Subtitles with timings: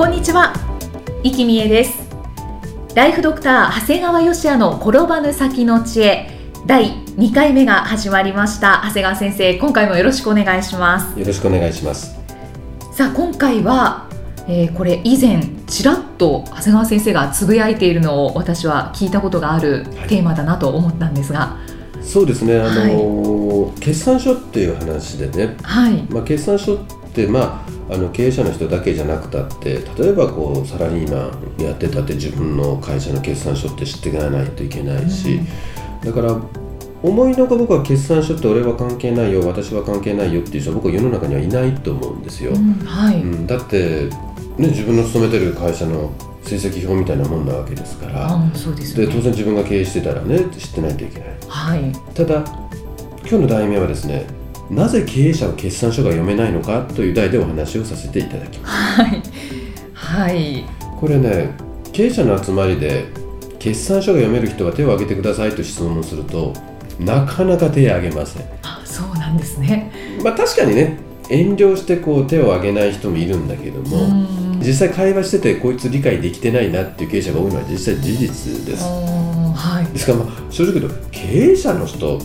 [0.00, 0.54] こんにちは、
[1.22, 2.08] 生きみえです。
[2.94, 6.30] ライフドクター長谷川芳也の転ばぬ先の知恵。
[6.64, 8.80] 第2回目が始まりました。
[8.82, 11.20] 長谷川先生今回もよろしくお願いします。
[11.20, 12.18] よろしくお願いします。
[12.94, 14.08] さあ今回は、
[14.48, 20.08] えーこれ以前ちらっと長谷川先生がつぶやいているのを私は聞いたことがあるはい。
[20.08, 21.58] テーマだなと思ったんですが。
[22.00, 25.92] そうですね、あのー決算書っていう話でね、はい。
[26.08, 26.78] まあ、決算書っ
[27.12, 35.40] て、まあ、あの経営者の人だけじゃなくたって例えばこうサラリーマンやってたって自分の会社の決算書って知っていかないといけないし、
[36.04, 36.40] だから
[37.02, 42.52] 思いのが僕は決算書って俺は関係ないよ私は関係ないよっていう人は僕は世の中にはいないと思うんですよ。
[42.52, 44.08] うんはい、うん、だって、
[44.56, 48.28] ね、自分の勤めてる会社の成績表みたいなもんなわけですから。
[48.28, 52.44] あそうですね当然自分が経営してたらね知ってないといけないはいただ
[53.22, 54.26] 今日の題名はですね
[54.70, 59.02] なぜ経営者は決算書が読めないのかという題でお話をさせていただきます。
[59.02, 59.22] はい。
[59.92, 60.64] はい。
[60.98, 61.50] これね
[61.92, 63.06] 経営者の集まりで
[63.58, 66.54] 決算書が読める人は手を挙げてくださいと質問をすると
[67.00, 68.44] なかなか手を挙げません。
[68.62, 69.90] あそうなんですね。
[70.22, 74.60] まあ確かにね遠慮してこう手を挙げない人もいるんだけども、うん。
[74.60, 78.84] 実際会話しててこいつ理解できてないなっていう経営者が多いのは実際事実です。
[78.84, 79.92] はい。
[79.92, 82.20] ですから、まあ、正直言うと経営者の人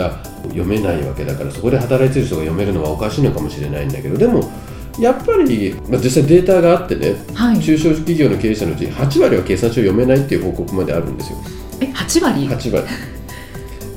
[0.00, 4.50] が読めないわけだからそこで働いてる人が読めるのはおかしいのかもしれないんだけどでも
[4.98, 7.60] やっぱり、まあ、実際データがあってねはい。
[7.60, 11.38] 中小企業の経営者のうち8割は計算書を読めないっていう報告まであるんですよ。
[11.80, 12.86] え8割？8割。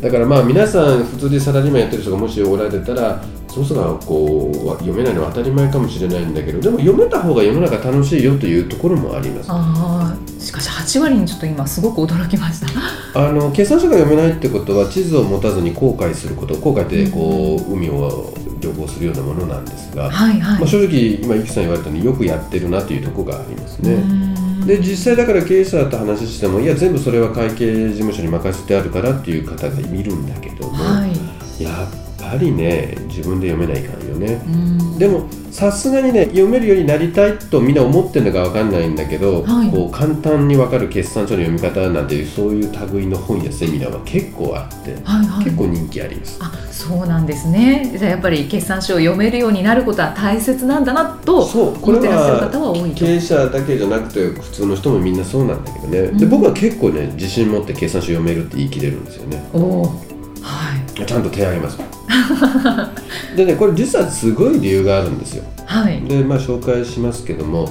[0.02, 9.48] だからまあ皆さん普通でサラリーマンやってる人がもしおられたらそうすればこう読めないのは当たり前かもしれないんだけどでも読めた方が世の中楽しいよというところもあります。
[9.50, 12.60] あーしかし8割にちょっと今すごく驚きまし
[13.14, 13.20] た。
[13.20, 23.96] あの計算書が読めないってことは地図を持たずに航海すること航海ってこう、海を旅行するようなものなんですが、はいはい、まあ、正直今ゆきさん言われたようによくやってるなというところがありますうね。
[23.96, 24.66] ん。
[24.66, 31.64] で実際だから経営者と話してもいや全部それは会計事務所に任せてあるからっていう方がいるんだけども、はい。
[31.64, 34.42] やっぱりね自分で読めないかんよね。
[34.46, 34.98] うん。
[34.98, 39.70] でもさすがにね読めるようになりたいとみんな思ってるのかわかんないんだけど、はい。
[39.70, 45.46] こう簡単にわかる決算書の読み方なんていうそういう類の本やセミナーは結構あって、はいはい。
[45.46, 46.40] 結構人気あります。
[46.42, 47.94] あそうなんですね。
[47.98, 53.06] じゃあやっぱり決算書を読めるようになることは大切なんだなと思ってらっしゃるは方は多いと。
[53.06, 56.18] 経営者だけじゃなくて普通の人もみんなそうなんだけどね、うん。
[56.18, 59.50] で僕は結構ね自信持って決算書読めるって言い切れるんですよね。
[59.54, 59.84] おお
[60.42, 61.06] はい。
[61.06, 61.78] ちゃんと手挙げます
[63.36, 65.44] でねこれ実はすごい理由があるんですよ。
[65.66, 66.02] はい。
[66.02, 67.66] でまあ紹介しますけども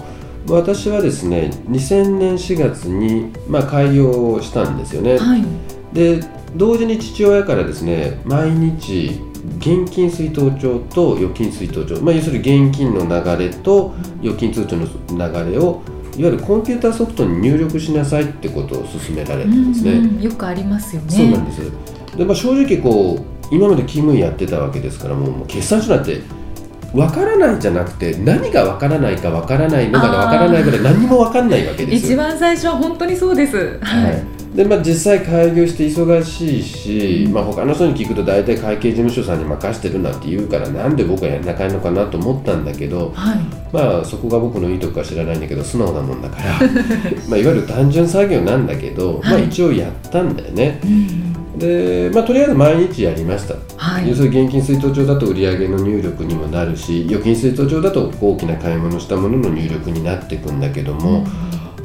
[0.47, 5.45] まあ私はですね2000年4月に、まあ、開業したんですよね、はい。
[5.93, 6.21] で
[6.57, 9.21] 同時に父親からですね毎日
[9.59, 15.83] 現金出納帳と預金出納帳、まあ、要するに現金の流れと預金通帳の流れを
[16.17, 19.93] いわゆるコンピューターソフトに入力しなさいってことを勧められたんですね。
[19.93, 21.11] うんうんよくありますよね。
[21.11, 21.63] そうなんです。
[22.17, 26.23] で、まあ、正直こう今まで勤務医やってたわけですからもうもう決算書なんて
[26.95, 32.13] わからないじゃなくて何がわからないかわからないのがわからないぐらい何にもわかんないわけですよ。
[32.15, 33.79] 一番最初は本当にそうです。
[33.81, 34.57] はい。
[34.57, 43.39] でまあ、実際開業して忙しいし、まあ、他の人に聞くと大体会計事務所さんに任してるなんて言うからなんで僕はやんなかんのかなと思ったんだけど、はい。
[43.73, 46.61] まあ、そこが僕のいいとこか知らないんだけど素直なもんだから。
[47.29, 50.79] まあいわゆる単純作業なんだけど、まあ、はい一応やったんだよね。
[50.85, 54.09] うんで、まあ、とりあえず毎日やりました、はい。
[54.09, 61.27] 要するに現金出納帳だと売上の入力にもなるし預金出納帳だと大きな買い物したものの入力になっていくんだけども、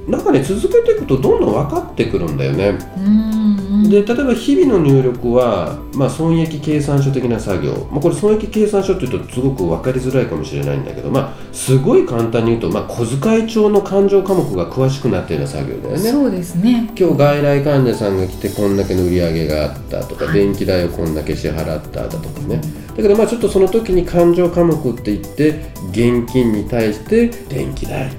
[0.08, 2.78] なんかね続けていくとどんどん分かってくるんだよね。
[2.98, 3.37] うんうん
[3.90, 16.12] で例えば日々の入力は、まあ、損益計算書的な作業、まあ、これ損益計算書っていうとすごく分かりづらいかもしれないんだけど、まあ、すごい簡単に言うと、まあ、小遣い帳の勘定科目が詳しくなったような作業だよね。
[16.12, 16.92] そうですね。
[16.98, 20.34] 今日外来患者さんが来てこんだけの売り上げがあったとか、はい。
[20.34, 22.62] 電気代をこんだけ支払っただとかね
[22.98, 25.50] だけどまあちょっとその時に勘定科目って言って
[25.92, 28.10] 現金に対して電気代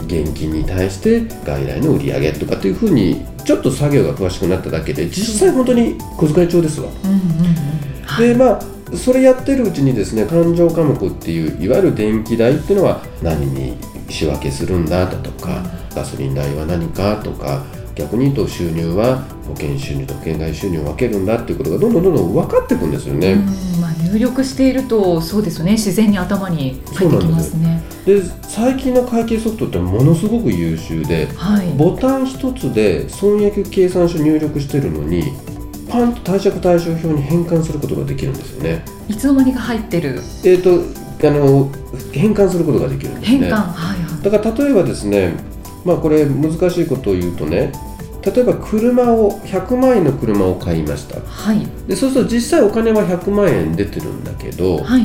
[0.00, 0.06] うん。
[0.06, 6.88] 現金に対して外来の売り上げとかっていうふうにちょっと作業が詳しくなっただけで実際本当に小遣い帳ですわ。
[6.88, 8.28] うんはい。
[8.28, 13.76] でまあそれやってるうちにですね勘定科目っていういわゆる電気代っていうのは何に
[14.10, 15.64] 仕分けするんだだとか
[15.94, 17.64] ガソリン代は何かとか
[17.94, 23.32] 逆に言うと収入は保険収入と保険外収入を分けるんだっていうことがどんどんどんどん分かっていくんですよね。
[23.32, 35.32] うんまあ、入力しているとそうですよね自然に頭に入ってきますねで最近の会計ソフトってものすごく優秀ではいボタン一つで損益計算書入力してるのに
[35.88, 38.84] パンと貸借対照表に変換することができるんですよね。
[39.06, 41.70] いつの間にか入ってるえー、とあの
[42.12, 43.38] 変換することができるんですね。
[43.38, 45.34] 変換、はいはいだから例えばですね、
[45.84, 47.72] まあ、これ難しいことを言うとね
[48.24, 51.20] 例えば車を100万円の車を買いました。
[51.20, 51.66] はい。
[51.86, 55.02] でそうすると実際お金は100万円出てるんだけどはい。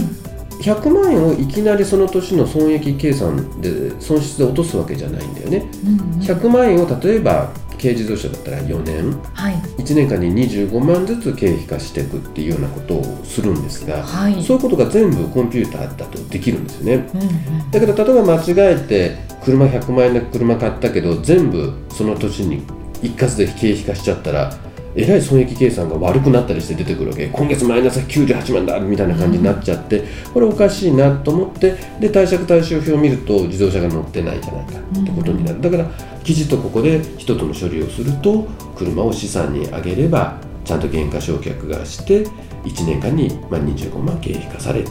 [0.61, 5.69] 100万円をいきなりその年の損益計算で損失で落とすわけじゃないんだよね。
[5.85, 6.19] うんうん。
[6.21, 9.19] 100万円を例えば軽自動車だったら4年。
[9.33, 9.53] はい。
[9.77, 14.43] 1年間に25万ずつ経費化していくっていうようなことをするんですが、はい。
[14.43, 17.09] そういうことが全部コンピューターだとできるんですよね。
[17.13, 17.71] うんうん。
[17.71, 22.65] だけど例えば間違えて車100万円の車買ったけど全部その年に
[23.01, 24.53] 一括で経費化しちゃったら
[24.95, 27.27] えらい損益計算が悪くなったりして出てくるわけ。
[27.27, 30.03] 今月マイナス98万だみたいな感じになっちゃって、
[30.33, 35.61] これおかしいなと思ってで貸借対照表を見ると自動車が乗ってないじゃないかってことになる。
[35.61, 35.85] だから
[36.23, 42.25] きちっとここで人との処理をすると車を資産に上げればちゃんと減価償却がして
[42.65, 44.89] 1年間にまあ25万経費化されて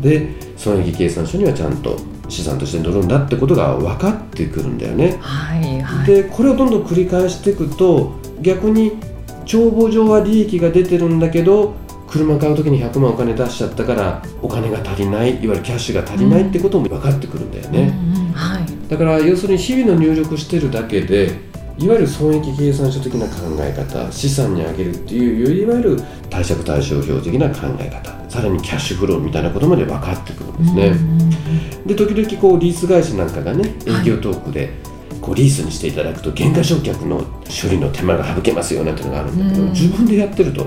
[0.00, 1.96] で損益計算書にはちゃんと
[2.28, 5.16] 資産として乗るんだってことが分かってくるんだよね。
[5.18, 8.12] はいはいでこれをどんどん繰り返していくと
[8.42, 8.92] 逆に
[9.46, 11.74] 帳簿上は利益が出てるんだけど
[12.08, 17.98] 車買う時に100万お金出しちゃったからお金が足りないいわゆるキャッシュが足りないってことも分かってくるんだよね。
[18.04, 21.38] うんうんはいだから要するに日々の入力してるだけで
[21.78, 25.96] いわゆる損益計算書的な考え方資産に上げるっていういわゆる
[26.30, 30.94] 貸借対照表的な考え方さらにキャッシュフローみたいなことまで分かってくるんですね。
[31.86, 34.02] で時々こうリース会社なんかがねはい。
[34.02, 34.70] 営業トークで、
[35.20, 39.70] こうリースにしていただくと減価償却の処理の手間が省けますよなんていうのがあるんだけど、うん。
[39.72, 40.66] 自分でやってると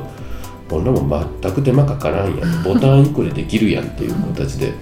[0.69, 2.63] こんなもん全く手間かからんやん。
[2.63, 4.73] ボタン1個でできるやんっていう形で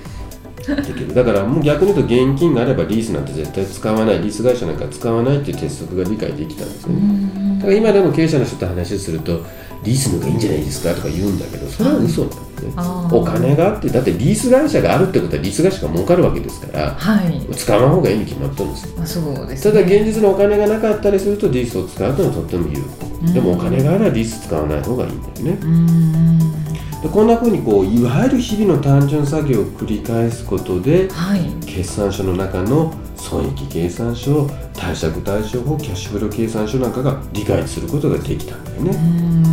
[0.66, 1.14] できる。
[1.14, 4.20] だからもう逆に言うと現金があればリースなんて絶対使わない。
[4.20, 9.44] リース会社なんか使わないっていう鉄則が理解できたんですよね、だから今でも経営者の人と話すると
[9.84, 12.74] リースの方がいいんじゃないですかとか言うんだけどそれは嘘なんですね、
[13.12, 17.56] お金があってだってリース会社があるってことはリース会社が儲かるわけですからはい。
[17.56, 19.82] 使わん方がいいに決まってるんですまあそうですたね。
[19.82, 25.92] だ現実のお金がなかったりするとリースを使うというのはとっても有効でもお金があればリース使わない方がいいんだよねうんう
[26.58, 26.61] ん
[27.02, 31.42] でこんな風にこういわゆる日々の単純作業を繰り返すことではい。
[31.66, 39.44] 決算書の中の損益計算書貸借対照法キャッシュフロー計算書なんかが理解することができたんだようねん。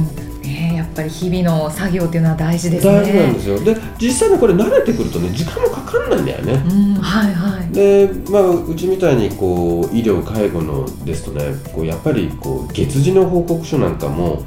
[0.42, 2.92] ねえやっぱり日々の作業っていうのは大事ですね。
[2.92, 3.60] 大事なんですよ。
[3.60, 6.52] で実際にこれ慣れてくるとね時間もかかんないんだよね。
[6.52, 7.72] うんはいはい。
[7.72, 14.44] でまあ、うちみたいにこう医療介護のですとねこうやっぱりこう月次の報告書なんかも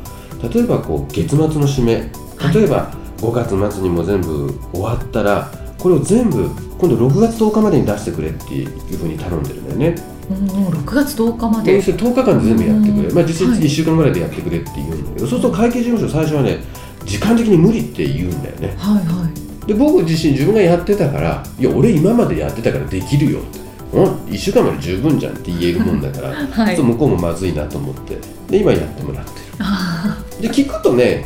[0.54, 2.12] 例えばこう月末の締め
[2.54, 9.96] 例えば5月末にも全部終わったらこれを全部今度6月10日までに出してくれっていうふうに頼んでるんだよね。
[10.30, 11.76] うんもう6月10日まで。
[11.76, 13.16] 要するに10日間で全部やってくれ、うん。
[13.16, 13.60] まあ、実質はい。
[13.60, 16.60] 1週間ぐらいでやってくれって言うんだけど、そうすると会計事務所最初はね
[17.06, 18.76] 時間的に無理って言うんだよね。
[18.78, 19.30] はいは
[19.64, 19.68] い。
[19.68, 23.60] で僕自身自分がやってたからいや俺今までやってたからできるよって。
[23.94, 26.76] うん1週間まで十分じゃんって言えるもんだから、 はい。
[26.76, 28.18] ちょっと向こうもまずいなと思って。
[28.50, 31.26] で今やってもらってあるで聞くとね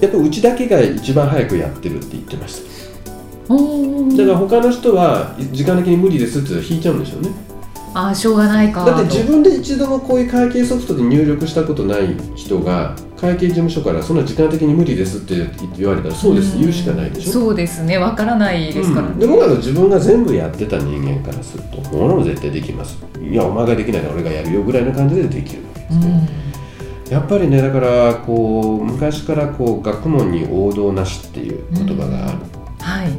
[0.00, 2.76] やっぱうちだけが一番早くやってるって言ってました。
[3.48, 7.30] だから他の人は時間的に無理ですって引いちゃうんでしょうね。
[7.94, 15.48] あーしょうがないかだって自と分で一度もこういう会計ソフトで入力したことない人が会計事務所からそんな時間的に無理ですって
[15.78, 17.32] 言われたらそうですん言うしかないでしょ。
[17.32, 19.06] そうですねわからないですから。
[19.06, 19.18] うん。
[19.18, 22.98] で僕は自分が全部やってた人間からするとものも絶対できます。
[23.18, 26.28] いやお前ができないから俺がやるよぐらいの感じでできるわけですね、
[27.10, 32.38] やっぱりねだからこう昔からこう学問に王道なしっていう言葉がある、
[32.80, 33.12] はい。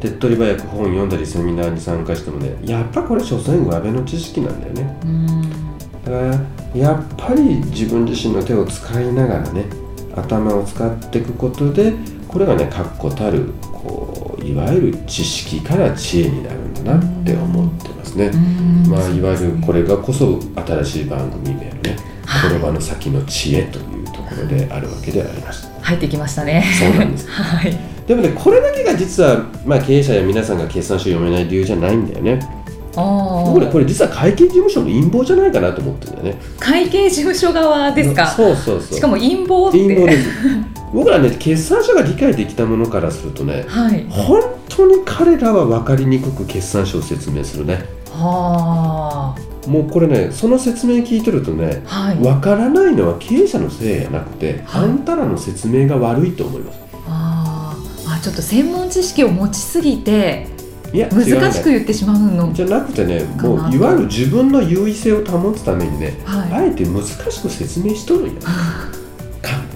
[0.00, 4.98] 手っ取り早く本読んだりセミナーに参加してもねやっぱこれ所詮上辺の知識なんだよね。
[5.04, 5.68] うん
[6.04, 9.64] だからやっぱり自分自身の手を使いながらね
[10.14, 11.92] 頭を使っていくことで
[12.28, 18.26] これがね確固たるこういわゆる知識から知恵になるんだなって思ってますね。
[18.26, 18.90] うん。
[18.90, 21.96] まあ、いわゆるこれがこそ新しい番組名のね
[22.28, 25.68] はい言葉の先の知恵というところであるわけであります。
[25.80, 27.74] 入ってきましたねそうなんです はい
[28.06, 32.38] でもねこれだけが実は、まあ、経営者や皆さんが決算書を読めない理由じゃないんだよね。
[32.96, 36.40] あ僕ねこれ実は会計事務所の陰謀じゃないかなと思ってるんだよね。
[36.58, 38.26] 会計事務所側ですか？
[38.26, 38.96] そうそうそう。
[38.96, 40.28] しかも陰謀って陰謀です。
[40.92, 49.34] 僕らね決算書が理解できたものからするとねはい本当に彼らは分かりにくく決算書を説明するねは
[49.68, 52.16] もうこれねその説明聞いてるとねあはい。
[52.16, 54.84] 分からないのは経営者のせいじゃなくて、はい。
[54.84, 56.78] あんたらの説明が悪いと思います。
[57.06, 58.14] あー。
[58.16, 60.48] あちょっと専門知識を持ちすぎて
[60.92, 62.52] いや難しく言ってしまうの。
[62.52, 66.52] じゃなくてねもういわゆる自分の優位性を保つためにね、はい。
[66.52, 68.40] あえて難しく説明しとるんや。
[68.40, 68.48] か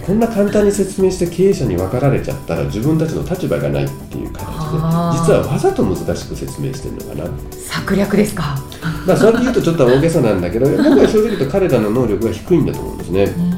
[0.06, 7.30] こんな簡単に説明して経営者に分かられちゃったら自分たちの立場がないっていう形で実はわざと難しく説明してるのかな。
[7.56, 8.58] 策略ですか？
[9.06, 13.24] まあそうやって言うとちょっと大げさなんだけど 僕は正直言うと彼らの能力が低いんだと思うんですね。
[13.24, 13.52] うん。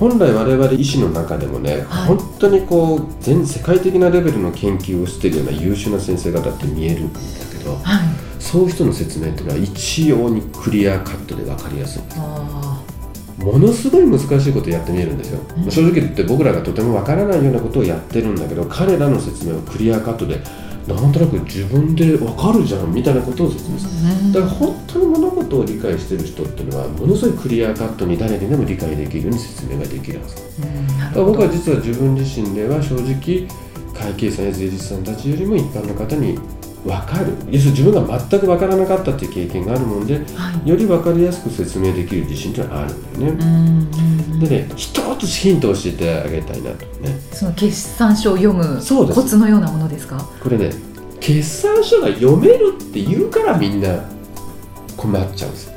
[0.00, 2.06] 本来我々医師の中でもね、はい。
[2.08, 7.20] 本当にこう全世界的なレベルの研究をしているような優秀な先生方って見えるんだ
[7.56, 8.00] けどはい。
[8.40, 12.69] そういう人の説明っていうのは一様にクリアカットで分かりやすいあ
[13.40, 15.70] ものすごい難しいことをやって見えるんですよ、うん。
[15.70, 20.40] 正直言って僕らがとても分からないようなことをやってるんだけど彼らの説明をクリアカットで
[20.86, 24.32] なんとなく自分で分かるじゃんみたいなことを説明する。
[24.32, 30.36] だから本当に物事を理解してる人っていうのはものすごいクリアカットに誰にでも理解できるように説明ができるはず。
[30.62, 30.86] うん。
[30.98, 33.46] なだから僕は実は自分自身では正直
[33.94, 36.38] 会計士さんや税理士さんたちよりも一般の方に
[36.84, 37.34] 分かる。
[37.50, 40.68] 要するに自分が全く分からなかったっていう経験があるもんではい。
[40.68, 47.18] より分かりやすく説明できる自信っていうのはあるんだよね、でね一つヒントを教えてあげたいなとね。
[47.32, 48.80] その決算書を読む
[49.14, 50.18] コツのようなものですか？
[50.42, 50.70] これね
[51.20, 54.02] 決算書が読めるって言うからみんな
[54.96, 55.70] 困っちゃうんです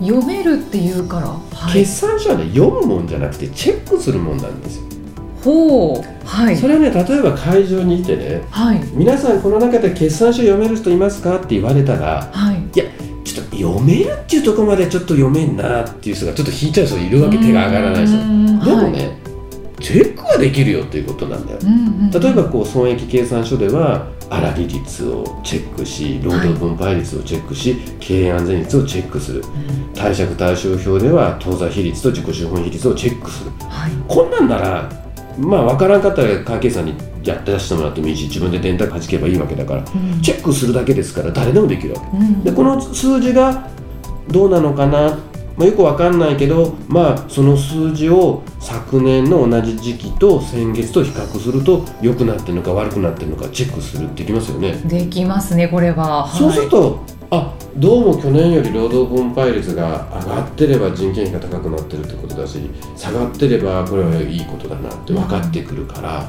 [0.00, 4.86] 読めるっていうから、はい、決算書はね読むもんじゃなくてチェックするもんなんですよ
[5.46, 6.26] ほう。
[6.26, 6.56] はい。
[6.56, 8.80] それはね例えば会場にいてねはい。
[8.94, 12.56] 皆さんこの中で決算書読める人いますかって言われたらはい。
[12.56, 12.84] いや
[13.24, 18.16] ちょっと読めるっていうところまでちょっと読めんなっていう人がちょっと引いちゃう人いるわけ手が上がらない人。
[18.16, 18.92] うんでもはい。
[18.92, 19.16] ね、
[19.80, 21.60] チェックはできるよっていうことなんだよ。
[22.20, 29.42] 例えばこう損益計算書では粗利率をチェックし労働分配率をチェックし、経営安全率をチェックする。
[29.42, 29.94] うん。
[29.94, 33.50] 貸借対照表では当座比率と自己資本比率をチェックする。
[33.68, 33.92] はい。
[34.08, 35.05] こんなんなら
[35.38, 39.82] まあ分からんかったら会計士さんにやって出してもらってもいいし自分で電卓弾けばいいわけだからう
[40.18, 40.22] ん。
[40.22, 42.16] チェックするだけですから誰でもできるわけ。
[42.16, 42.44] うん。
[42.44, 43.68] でこの数字が
[44.28, 45.18] どうなのかな、
[45.56, 54.72] まあ、よくわかんないけど、まあ、その数字を昨年の同じ時期と先月と比較すると良くなってるのか悪くなってるのかチェックするってできますよね。
[54.86, 57.15] できますねこれは、はい、そうするとあ
[57.76, 66.26] どうも去年より労働分配率が上がってれば人件費が高くなってるってことだし下がってればこれはいいことだなって分かってくるから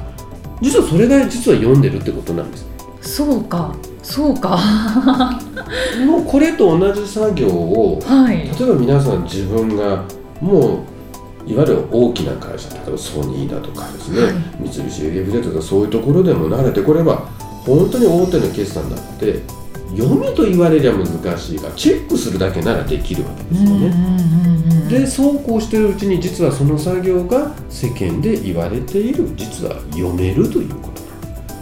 [0.62, 2.68] 実はそれが実は読んでるってことなんです。
[3.02, 3.76] そうか。
[4.04, 4.58] そうか。
[6.06, 8.40] もうこれと同じ作業をはい。
[8.40, 10.04] 例えば皆さん自分が
[10.42, 10.84] も
[11.46, 14.34] ういわゆる大きな会社例えばソニーだとかですね、はい。
[14.70, 17.18] 三菱 UFJ とかそういうところでも慣れてこれば
[17.66, 19.42] 本当に大手の決算だって
[19.96, 24.18] 読みと言われりゃ難しいがチェックするだけならできるわけですよね。
[24.90, 31.02] でそうこうしてるうちに実はその作業が世間で言われている実は読めるということ。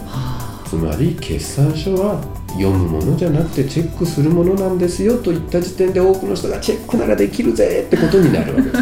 [0.06, 8.76] はつまり決算書は読むものじゃなくてチェックするものなんですよと言った時点で多くの人がチェックならできるぜってことになるわけで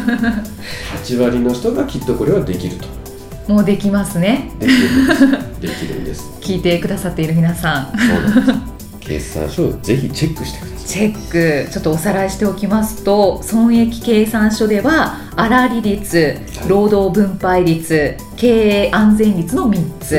[1.05, 1.15] す。
[1.17, 2.87] 8割の人がきっとこれはできると。
[2.87, 4.51] あもうできますね。
[4.59, 5.61] できるんです。
[5.61, 6.31] できるんです。
[6.41, 7.99] 聞いてくださっている皆さん。
[7.99, 8.64] そうなんです
[9.05, 10.87] 決算書をぜひチェックしてください。
[10.87, 11.71] チェック。
[11.71, 16.69] ちょっとおさらいしておきますと損益計算書では粗利率はい。
[16.69, 20.17] 労働分配率経営安全率の3つ、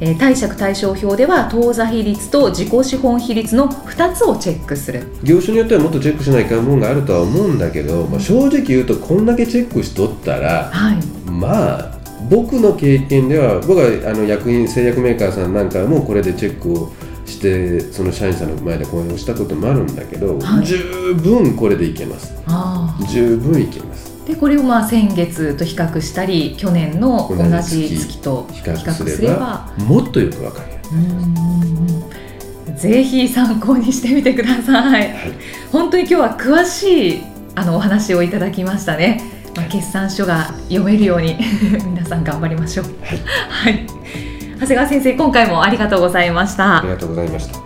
[0.00, 5.02] えー貸借対照表では当座比率と自己資本比率の2つをチェックする。
[5.22, 11.30] 業種によってはもっとチェックしないかんもんがあるとは思うんだけど、まあ、正直言うとこんだけチェックしとったらはい。
[11.30, 16.92] まあ僕の経験では僕はあの薬品製薬メーカーさんなんかもこれでチェックを
[17.30, 20.66] してその社員さんの前で講演をしたこともあるんだけど、はい。
[20.66, 22.34] 十分これでいけます。
[23.10, 24.10] 十分いけます。
[24.26, 30.70] でこれをまあ先月と比較したり去年の同じ月と比比較較すすればもっとよくわかる。
[32.76, 35.00] ぜひ参考にしてみてください。
[35.00, 35.14] はい。
[35.70, 37.22] 本当に今日は詳しい
[37.54, 39.20] あのお話をいただきましたね、
[39.54, 41.36] まあ、決算書が読めるように
[41.86, 42.86] 皆さん頑張りましょう。
[43.02, 43.18] はい。
[43.48, 43.99] はい
[44.60, 46.80] 長谷川先生今回もありがとうございました。
[46.80, 47.58] ありがとうございました。